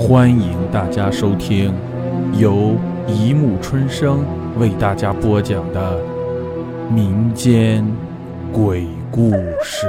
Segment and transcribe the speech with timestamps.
[0.00, 1.74] 欢迎大家收听
[2.32, 2.74] 由
[3.06, 4.24] 一木春生
[4.58, 6.02] 为大家播讲的
[6.90, 7.86] 民间
[8.50, 9.30] 鬼故
[9.62, 9.86] 事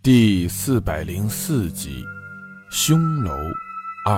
[0.00, 2.04] 第四百零四集
[2.74, 3.32] 《凶楼
[4.06, 4.16] 二》。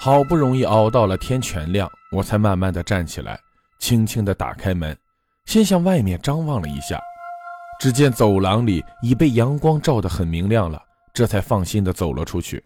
[0.00, 3.36] 好不容易熬到了天全亮，我才慢慢的站起来，
[3.80, 4.96] 轻轻的打开门，
[5.44, 7.00] 先向外面张望了一下，
[7.80, 10.80] 只见走廊里已被阳光照得很明亮了。
[11.12, 12.62] 这才放心地走了出去，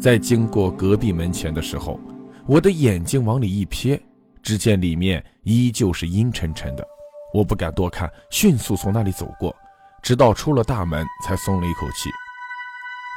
[0.00, 2.00] 在经过隔壁门前的时候，
[2.46, 4.00] 我的眼睛往里一瞥，
[4.42, 6.86] 只见里面依旧是阴沉沉的。
[7.34, 9.54] 我不敢多看，迅速从那里走过，
[10.02, 12.08] 直到出了大门，才松了一口气。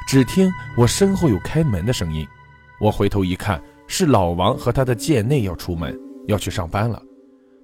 [0.07, 2.27] 只听我身后有开门的声音，
[2.81, 5.97] 我回头一看，是老王和他的贱内要出门，
[6.27, 7.01] 要去上班了。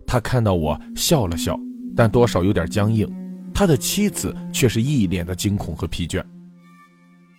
[0.08, 1.60] 他看到我笑了笑，
[1.96, 3.12] 但多少有点僵硬。
[3.54, 6.24] 他的妻子却是一脸的惊恐和疲倦。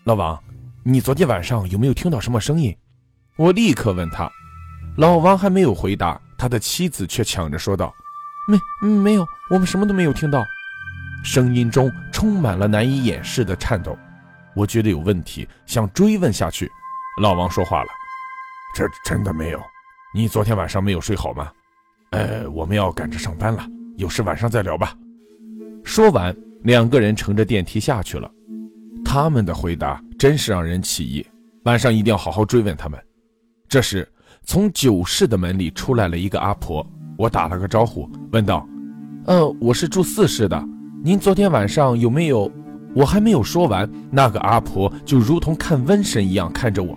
[0.06, 0.40] 老王，
[0.84, 2.72] 你昨天晚上有没有听到什么声音？
[3.34, 4.30] 我立刻问他。
[4.96, 7.92] 老王还没有回答，他的妻子却抢着说道
[8.46, 10.46] ：“没，没有，我们什么都没有听到。”
[11.26, 13.98] 声音中充满了难以掩饰的颤抖。
[14.54, 16.70] 我觉得有问题，想追问下去。
[17.20, 17.88] 老王说话了
[18.76, 19.60] ：“这真的没有？
[20.14, 21.50] 你昨天晚上没有睡好吗？
[22.10, 24.94] 呃，我们要赶着上班了，有事晚上再聊吧。”
[25.82, 26.32] 说完，
[26.62, 28.30] 两个人乘着电梯下去了。
[29.18, 31.26] 他们的回答真是让人起疑，
[31.64, 33.02] 晚上一定要好好追问他们。
[33.66, 34.06] 这时，
[34.42, 36.86] 从酒室的门里出来了一个阿婆，
[37.16, 38.68] 我打了个招呼，问道
[39.24, 40.62] ：“呃，我是住四室的，
[41.02, 42.52] 您昨天晚上有没有？”
[42.94, 46.94] 我还没有说完，那个阿婆就如同看瘟神一样看着我。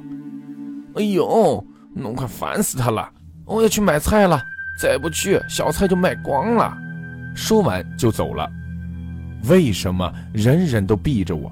[0.96, 3.10] 哎呦，弄快烦死他了！
[3.46, 4.42] 我要去买菜了，
[4.78, 6.78] 再不去，小菜就卖光了。
[7.34, 8.46] 说完就走了。
[9.48, 11.50] 为什么人人都避着我？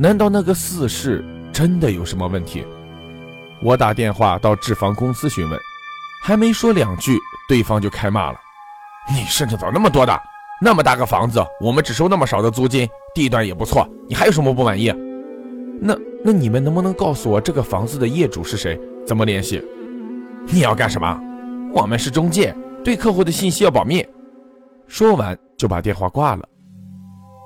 [0.00, 2.64] 难道那个四室真的有什么问题？
[3.60, 5.58] 我打电话到置房公司询问，
[6.22, 7.18] 还没说两句，
[7.48, 8.38] 对方就开骂了
[9.12, 10.16] ：“你事情咋那么多的？
[10.62, 14.94] 那么大个房子，我们只收那么少的租金，地段也不错，你还有什么不满意？
[15.80, 18.80] 那那你们能不能告诉我这个房子的业主是谁？
[19.04, 19.60] 怎么联系？
[20.46, 21.20] 你要干什么？
[21.74, 24.06] 我们是中介，对客户的信息要保密。”
[24.86, 26.48] 说完就把电话挂了。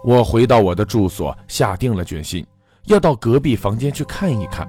[0.05, 2.45] 我回到我的住所，下定了决心，
[2.87, 4.69] 要到隔壁房间去看一看。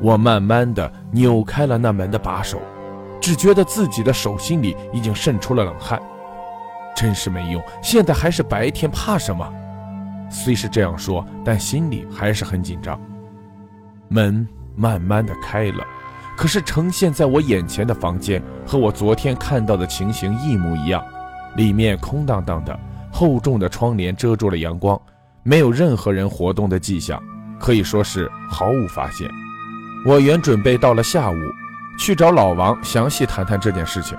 [0.00, 2.58] 我慢慢的扭开了那门的把手，
[3.20, 6.00] 只觉得自己的手心里已经渗出了冷汗。
[6.96, 9.46] 真是没用，现在还是白天，怕什么？
[10.30, 12.98] 虽是这样说，但心里还是很紧张。
[14.08, 15.84] 门慢慢的开了，
[16.36, 21.04] 可是呈现在我眼前的房间和我昨天看到的情形一模一样，
[21.56, 22.78] 里面空荡荡的。
[23.18, 24.96] 厚重的窗帘遮住了阳光，
[25.42, 27.20] 没有任何人活动的迹象，
[27.58, 29.28] 可以说是毫无发现。
[30.06, 31.34] 我原准备到了下午
[31.98, 34.16] 去找老王详细谈谈这件事情，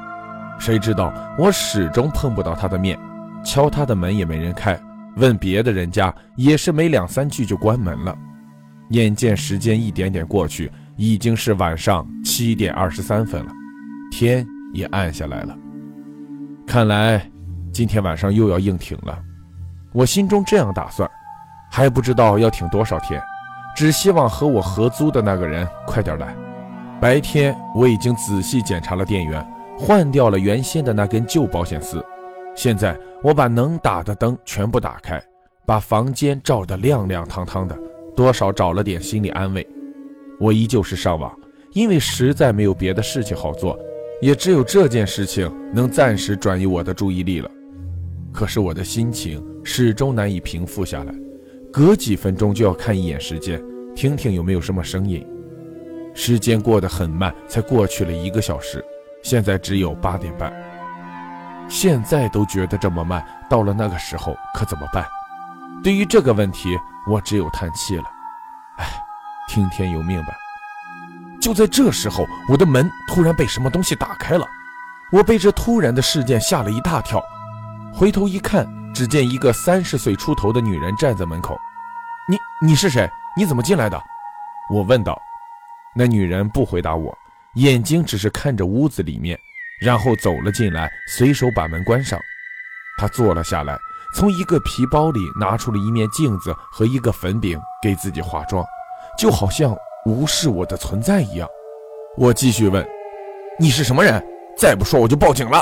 [0.60, 3.00] 谁知道我始终碰不到他的面，
[3.42, 4.78] 敲他的门也没人开，
[5.16, 8.14] 问别的人家也是没两三句就关门了。
[8.90, 13.52] 眼见时间一点点过去，已经是晚上七点二十三分了，
[14.12, 15.58] 天也暗下来了，
[16.68, 17.39] 看来。
[17.80, 19.18] 今天晚上又要硬挺了，
[19.94, 21.10] 我心中这样打算，
[21.72, 23.24] 还不知道要挺多少天，
[23.74, 26.36] 只希望和我合租的那个人快点来。
[27.00, 29.42] 白天我已经仔细检查了电源，
[29.78, 32.06] 换掉了原先的那根旧保险丝。
[32.54, 35.18] 现在我把能打的灯全部打开，
[35.66, 37.80] 把房间照得亮亮堂堂的，
[38.14, 39.66] 多少找了点心理安慰。
[40.38, 41.34] 我依旧是上网，
[41.72, 43.80] 因为实在没有别的事情好做，
[44.20, 47.50] 也只有这件事情能暂时转移我的注意力了。
[48.34, 51.14] 可是我的心情始终难以平复下来，
[51.72, 53.62] 隔几分钟就要看一眼时间，
[53.96, 55.26] 听听有没有什么声音。
[56.14, 58.84] 时间过得很慢，才过去了一个小时，
[59.24, 60.54] 现在只有八点半。
[61.68, 65.06] 现在都觉得这么慢，到了那个时候可怎么办？
[65.84, 66.78] 对于这个问题，
[67.10, 68.04] 我只有叹气了。
[68.78, 68.86] 唉，
[69.48, 70.34] 听天由命吧。
[71.40, 74.46] 就在这时候，我的门突然被什么东西打开了，
[75.12, 77.24] 我被这突然的事件吓了一大跳。
[78.00, 81.60] 回头一看，只见一个三十岁出头的女人站在门口。
[82.30, 83.06] 你你是谁？
[83.36, 84.02] 你怎么进来的？
[84.74, 85.22] 我问道。
[85.94, 87.14] 那女人不回答我，
[87.56, 89.38] 眼睛只是看着屋子里面，
[89.82, 92.18] 然后走了进来，随手把门关上。
[92.98, 93.78] 她坐了下来，
[94.16, 98.64] 从一个皮包里拿出了一面镜子和一个粉饼，给自己化妆，
[99.18, 99.76] 就好像
[100.06, 101.46] 无视我的存在一样。
[102.16, 102.88] 我继续问
[103.60, 104.26] ：“你是什么人？
[104.58, 105.62] 再不说我就报警了。”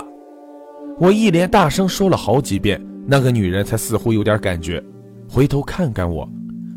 [1.00, 4.84] 我一连大声说了好几遍，那个女人才似乎有点感觉，
[5.30, 6.28] 回头看看我，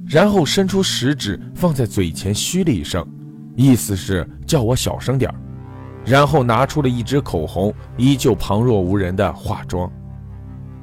[0.07, 3.03] 然后伸出食指放在嘴前嘘了一声，
[3.57, 5.35] 意思是叫我小声点
[6.05, 9.91] 然后拿出了一支口红，依旧旁若无人的化妆。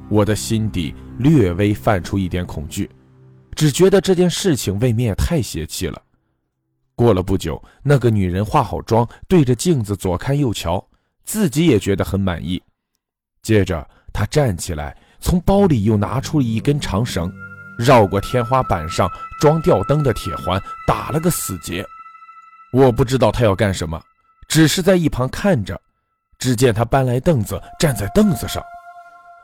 [0.08, 2.90] 我的心底略微泛出一点恐惧，
[3.54, 6.02] 只觉得这件事情未免也太邪气了。
[6.96, 10.84] 过了不久，那个女人化好妆，对着镜子左看右瞧，
[11.24, 12.60] 自己也觉得很满意。
[13.42, 17.32] 接着，他站起来，从包里又拿出了一根长绳，
[17.78, 21.84] 绕过天花板上装吊灯的铁环，打了个死结。
[22.72, 24.00] 我不知道他要干什么，
[24.48, 25.80] 只是在一旁看着。
[26.38, 28.62] 只见他搬来凳子，站在凳子上。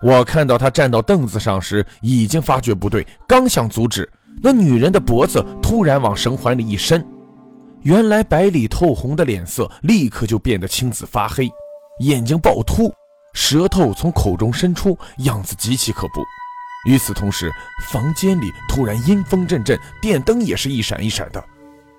[0.00, 4.08] 我看到他站到凳子上时，已经发觉不对，刚想阻止，
[4.40, 7.04] 那女人的脖子突然往绳环里一伸，
[7.82, 11.50] 原来白里透红的脸色立刻就变得青紫发黑，
[12.00, 12.94] 眼睛暴突，
[13.34, 16.24] 舌头从口中伸出，样子极其可怖。
[16.86, 17.52] 与此同时，
[17.90, 21.44] 房间里突然阴风阵阵，电灯也是一闪一闪的，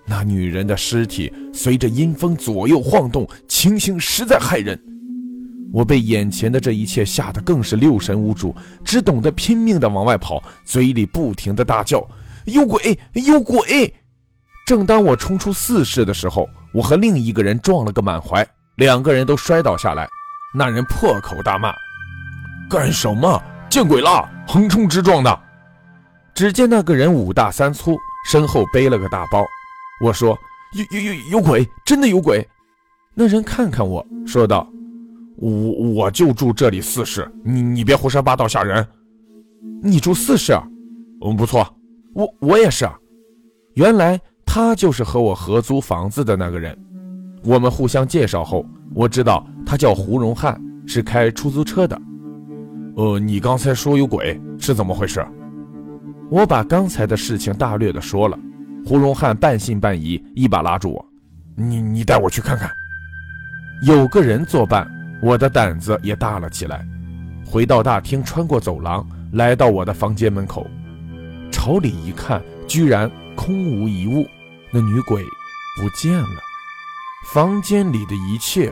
[0.06, 4.80] 那女人的尸体随着阴风左右晃动，情形实在骇人。
[5.74, 12.08] 我被眼前的这一切吓得更是六神无主，只懂得拼命地往外跑，嘴里不停地大叫
[12.46, 13.94] ：“有鬼，有鬼！”
[14.66, 20.08] 正当我冲出四室的时候，我和另一个人撞了个满怀，两个人都摔倒下来。
[20.56, 21.74] 那人破口大骂
[22.69, 23.42] ：“干什么？
[23.69, 24.28] 见鬼了！
[24.48, 25.40] 横冲直撞的！”
[26.34, 27.98] 只见那个人五大三粗，
[28.30, 29.46] 身后背了个大包。
[30.02, 30.38] 我说
[30.74, 32.48] ：“有有有有鬼，真的有鬼！”
[33.13, 34.68] 那人看看我说道。
[35.38, 35.52] 我
[35.92, 38.88] 我就住这里四室，你你别胡说八道吓人。
[39.84, 40.54] 你住四室，
[41.22, 41.68] 嗯，不错。
[42.13, 42.90] 我我也是。
[43.74, 46.74] 原来他就是和我合租房子的那个人。
[47.44, 52.00] 我们互相介绍后，我知道他叫胡荣汉，是开出租车的。
[52.96, 55.26] 呃，你刚才说有鬼是怎么回事？
[56.30, 58.38] 我把刚才的事情大略的说了。
[58.86, 61.06] 胡荣汉半信半疑，一把拉住我
[61.58, 62.70] ：“你你带我去看看。”
[63.88, 64.88] 有个人作伴。
[65.24, 66.86] 我的胆子也大了起来，
[67.46, 70.68] 回到大厅，穿过走廊，来到我的房间门口，
[71.52, 74.28] 朝里一看，居然空无一物，
[74.72, 75.24] 那女鬼
[75.82, 76.42] 不见了，
[77.34, 78.72] 房间里的一切